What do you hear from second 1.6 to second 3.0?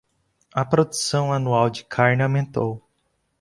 de carne aumentou